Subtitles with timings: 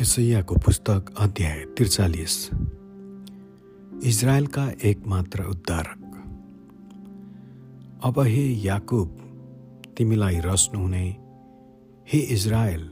[0.00, 2.34] यसैयाको पुस्तक अध्याय त्रिचालिस।
[4.04, 6.04] इजरायलका एकमात्र उद्धारक।
[8.04, 9.08] अब हे याकुब
[9.96, 11.04] तिमीलाई रच्नुहुने
[12.12, 12.88] हे इजरायल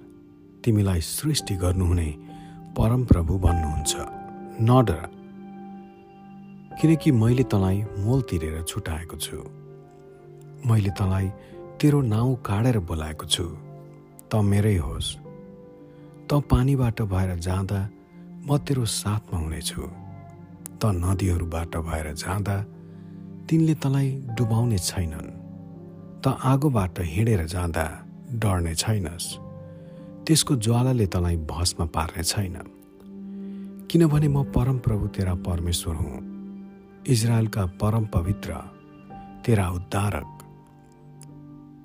[0.65, 2.11] तिमीलाई सृष्टि गर्नुहुने
[2.77, 3.97] परमप्रभु भन्नुहुन्छ।
[4.61, 5.01] नडर
[6.81, 9.37] किनकि मैले तँलाई मोल तिरेर छुटाएको छु।
[10.69, 11.29] मैले तँलाई
[11.81, 13.45] तेरो नाउँ काडेर बोलाएको छु।
[14.29, 15.28] त मेरै होस्।
[16.31, 17.89] त पानीबाट भएर जाँदा
[18.47, 19.83] म तेरो साथमा हुनेछु।
[20.81, 22.57] त नदीहरूबाट भएर जाँदा
[23.49, 25.31] तिनले तँलाई डुबाउने छैनन्।
[26.23, 27.85] त आगोबाट हिँडेर जाँदा
[28.33, 29.27] डर्ने छैनस्।
[30.27, 32.57] त्यसको ज्वालाले तँलाई भस्म पार्ने छैन।
[33.91, 36.21] किनभने म परमप्रभु तेरा परमेश्वर हुँ।
[37.09, 38.55] इजरायलका परम पवित्र
[39.47, 40.38] तेरा उद्धारक।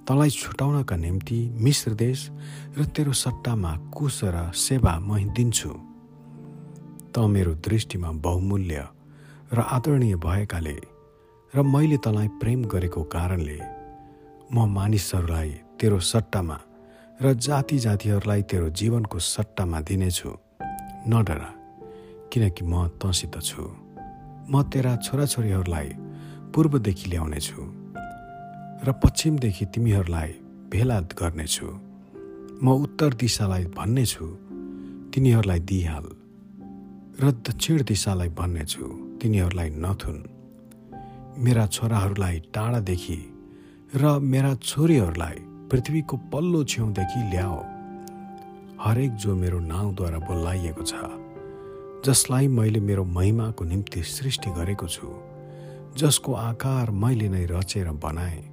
[0.08, 2.20] तँलाई छुटाउनका निम्ति मिश्र देश
[2.78, 5.72] र तेरो सट्टामा कुश र सेवा म दिन्छु।
[7.14, 8.88] त मेरो दृष्टिमा बहुमूल्य
[9.54, 10.78] र आदरणीय भएकाले
[11.54, 13.60] र मैले तँलाई प्रेम गरेको कारणले
[14.52, 16.58] म मानिसहरूलाई तेरो सट्टामा
[17.22, 20.30] र जाति जातिहरूलाई तेरो जीवनको सट्टामा दिनेछु।
[21.08, 21.50] नडरा
[22.32, 23.64] किनकि म तँसित छु।
[24.52, 25.90] म तेरा छोराछोरीहरूलाई
[26.52, 27.83] पूर्वदेखि ल्याउनेछु।
[28.84, 30.32] र पश्चिमदेखि तिमीहरूलाई
[30.72, 31.68] भेला गर्नेछु।
[32.64, 34.26] म उत्तर दिशालाई भन्नेछु
[35.12, 36.08] तिनीहरूलाई दिइहाल।
[37.22, 38.86] र दक्षिण दिशालाई भन्नेछु
[39.22, 40.18] तिनीहरूलाई नथुन।
[41.40, 43.20] मेरा छोराहरूलाई टाढादेखि
[43.96, 45.38] र मेरा छोरीहरूलाई
[45.72, 47.60] पृथ्वीको पल्लो छेउदेखि ल्याओ।
[48.84, 50.94] हरेक जो मेरो नाउँद्वारा बोलाइएको छ
[52.06, 55.08] जसलाई मैले मेरो महिमाको निम्ति सृष्टि गरेको छु
[55.98, 58.53] जसको आकार मैले नै रचेर बनाएँ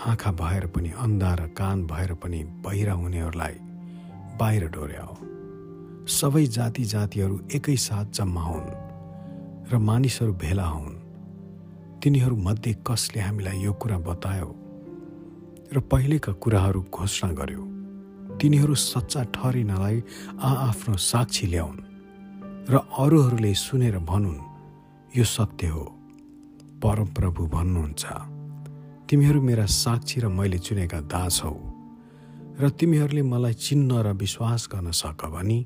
[0.00, 3.56] आँखा भएर पनि अन्धा र कान भएर पनि बहिरा हुनेहरूलाई
[4.40, 5.14] बाहिर डोर्याओ।
[6.08, 8.70] सबै जाति जातिहरू एकैसाथ जम्मा हुन्
[9.68, 10.96] र मानिसहरू भेला हुन्।
[12.00, 14.48] तिनीहरूमध्ये कसले हामीलाई यो कुरा बतायो
[15.72, 17.62] र पहिलेका कुराहरू घोषणा गर्यो।
[18.40, 19.96] तिनीहरू सच्चा ठहरिनलाई
[20.40, 21.78] आआफ्नो साक्षी ल्याउन्
[22.72, 24.40] र अरूहरूले सुनेर भनुन्
[25.12, 25.84] यो सत्य हो।
[26.80, 28.39] परमप्रभु भन्नुहुन्छ।
[29.10, 31.50] तिमीहरू मेरा साक्षी र मैले चुनेका दास हौ।
[32.60, 35.64] र तिमीहरूले मलाई चिन्न र विश्वास गर्न सक भनी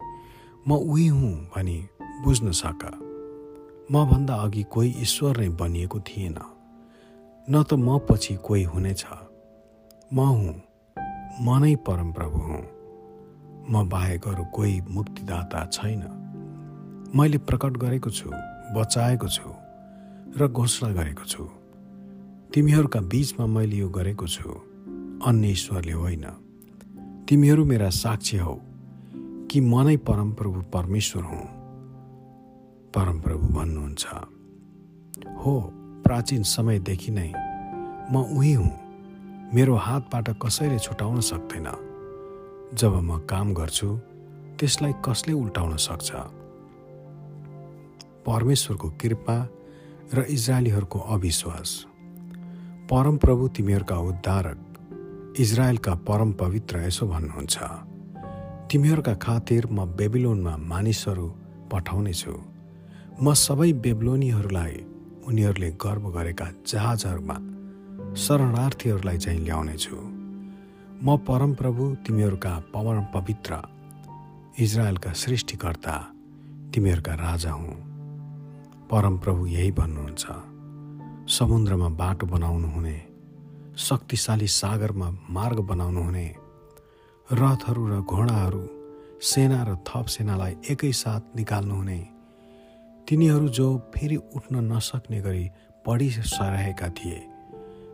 [0.69, 1.88] म उही हुँ भनी
[2.25, 2.82] बुझ्न सक।
[3.93, 6.38] मभन्दा अघि कोही ईश्वर नै बनिएको थिएन।
[7.50, 9.05] न त म पछि कोही हुनेछ।
[10.12, 10.55] म हुँ।
[11.41, 12.62] म नै परमप्रभु हुँ।
[13.71, 16.03] म बाहेक अरू कोही मुक्तिदाता छैन।
[17.16, 18.31] मैले प्रकट गरेको छु
[18.72, 19.49] बचाएको छु
[20.41, 21.64] र घोषणा गरेको छु।
[22.55, 24.51] तिमीहरूका बीचमा मैले यो गरेको छु।
[25.27, 26.25] अन्य ईश्वरले होइन।
[27.29, 28.55] तिमीहरू मेरा साक्षी हौ
[29.51, 31.47] कि म नै परमप्रभु परमेश्वर हुँ।
[32.95, 34.07] परमप्रभु भन्नुहुन्छ।
[35.27, 35.61] हो
[36.05, 37.33] प्राचीन समयदेखि नै
[38.13, 38.71] म उही हुँ।
[39.55, 41.67] मेरो हातबाट कसैले छुटाउन सक्दैन।
[42.75, 43.99] जब म काम गर्छु
[44.59, 46.13] त्यसलाई कसले उल्टाउन सक्छ?
[48.27, 49.49] परमेश्वरको कृपा
[50.15, 51.87] र इजरायलीहरूको अविश्वास।
[52.91, 57.59] परमप्रभु तिमीहरूका उद्धारक इजरायलका परम पवित्र यसो भन्नुहुन्छ।
[58.72, 61.28] तिमीहरूका खातिर म बेबिलोनमा मानिसहरू
[61.73, 62.34] पठाउनेछु।
[63.23, 64.84] म सबै बेबलोनीहरूलाई
[65.27, 67.37] उनीहरूले गर्व गरेका जहाजहरूमा
[68.15, 69.97] शरणार्थीहरूलाई चाहिँ ल्याउनेछु।
[71.05, 73.62] म परमप्रभु तिमीहरूका पवन पवित्र
[74.59, 75.97] इजरायलका सृष्टिकर्ता
[76.75, 77.75] तिमीहरूका राजा हुँ।
[78.91, 80.54] परमप्रभु यही भन्नुहुन्छ।
[81.29, 83.03] समुद्रमा बाटो बनाउनु हुने
[83.77, 86.35] शक्तिशाली सागरमा मार्ग बनाउनु हुने
[87.33, 88.69] रथहरू र घोडाहरू
[89.23, 92.09] सेना र थप सेनालाई एकैसाथ निकाल्नुहुने
[93.09, 95.51] तिनीहरू जो फेरि उठ्न नसक्ने गरी
[95.87, 97.29] पढिसरहेका थिए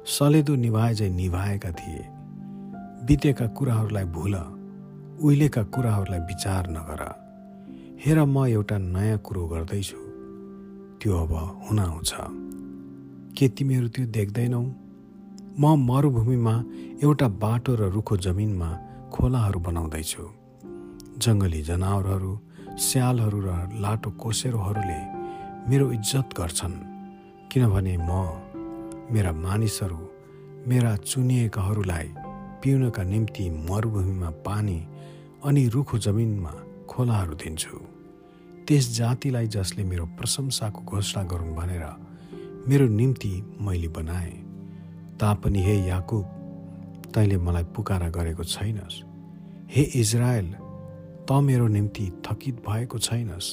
[0.07, 2.07] सलेदो निभाए चाहिँ निभाएका थिए।
[3.07, 7.03] बितेका कुराहरूलाई भुल उहिलेका कुराहरूलाई विचार नगर।
[8.05, 9.97] हेर म एउटा नयाँ कुरो गर्दैछु।
[10.99, 11.33] त्यो अब
[11.71, 12.15] हुन आउँछ।
[13.37, 14.63] के तिमीहरू त्यो देख्दैनौ?
[15.59, 16.55] म मरुभूमिमा
[17.03, 18.71] एउटा बाटो र रुखो जमिनमा
[19.13, 20.25] खोलाहरू बनाउँदैछु।
[21.19, 22.33] जङ्गली जनावरहरू
[22.79, 23.51] स्यालहरू र
[23.81, 25.01] लाटो कोसेरोहरूले
[25.71, 26.77] मेरो इज्जत गर्छन्
[27.51, 28.11] किनभने म
[29.13, 30.01] मेरा मानिसहरू
[30.67, 32.09] मेरा चुनिएकाहरूलाई
[32.63, 34.79] पिउनका निम्ति मरुभूमिमा पानी
[35.45, 36.53] अनि रुखो जमिनमा
[36.89, 37.77] खोलाहरू दिन्छु।
[38.67, 41.85] त्यस जातिलाई जसले मेरो प्रशंसाको घोषणा गरून् भनेर
[42.71, 43.31] मेरो निम्ति
[43.61, 44.31] मैले बनाएँ।
[45.19, 46.25] तापनि हे याकुब
[47.15, 48.95] तैँले मलाई पुकारा गरेको छैनस्।
[49.75, 50.47] हे इजरायल
[51.27, 53.49] त मेरो निम्ति थकित भएको छैनस्।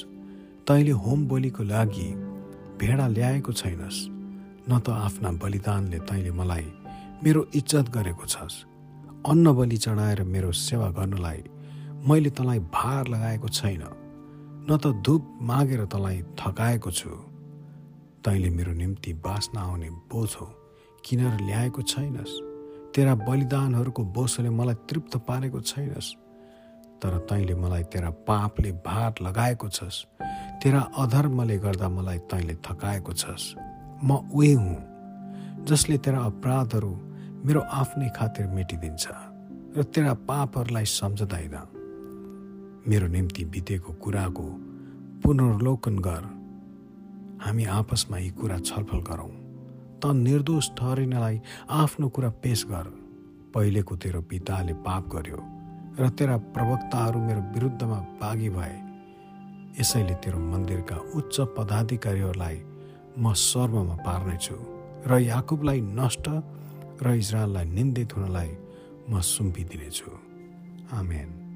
[0.67, 2.09] तैँले होम बोलीको लागि
[2.77, 3.97] भेडा ल्याएको छैनस्।
[4.69, 6.67] न त आफ्ना बलिदानले तैँले मलाई
[7.25, 8.65] मेरो इज्जत गरेको छस्।
[9.25, 11.41] अन्न बलि चढाएर मेरो सेवा गर्नलाई
[12.05, 13.83] मैले तँलाई भार लगाएको छैन।
[14.69, 17.09] न त धुप मागेर तँलाई थकाएको छु।
[18.27, 20.45] तैँले मेरो निम्ति बाँच्न आउने बोझो
[21.05, 22.31] किनेर ल्याएको छैनस्।
[22.91, 26.11] तेरा बलिदानहरूको बोसोले मलाई तृप्त पारेको छैनस्।
[26.99, 30.05] तर तैँले मलाई तेरा पापले भार लगाएको छस्।
[30.59, 33.55] तेरा अधर्मले गर्दा मलाई तैँले थकाएको छस्।
[34.03, 34.75] म उही हुँ
[35.63, 36.91] जसले तेरा अपराधहरू
[37.45, 39.07] मेरो आफ्नै खातिर मेटिदिन्छ
[39.77, 41.55] र तेरा पापहरूलाई सम्झँदैन।
[42.87, 44.43] मेरो निम्ति बितेको कुराको
[45.23, 46.36] पुनर्लोकन गर।
[47.41, 49.31] हामी आपसमा यी कुरा छलफल गरौँ।
[50.01, 52.87] त निर्दोष ठहरिनलाई आफ्नो कुरा पेश गर।
[53.53, 55.39] पहिलेको तेरो पिताले पाप गर्यो
[55.99, 58.75] र तेरा प्रवक्ताहरू मेरो विरुद्धमा बाघी भए।
[59.79, 62.57] यसैले तेरो मन्दिरका उच्च पदाधिकारीहरूलाई
[63.17, 64.57] म सर्वमा पार्नेछु
[65.09, 66.25] र याकुबलाई नष्ट
[67.01, 68.51] र इजरायललाई निन्दित हुनलाई
[69.09, 70.09] म सुम्पिदिनेछु।
[70.93, 71.46] आमेन।